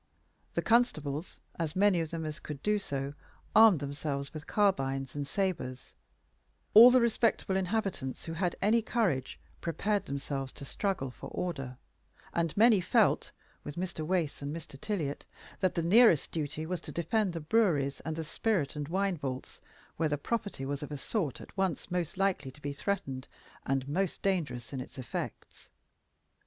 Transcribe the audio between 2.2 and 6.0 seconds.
as could do so, armed themselves with carbines and sabres;